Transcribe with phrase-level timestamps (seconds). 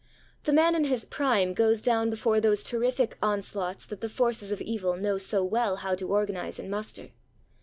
[0.45, 4.59] The man in his prime goes down before those terrific onslaughts that the forces of
[4.59, 7.09] evil know so well how to organize and muster.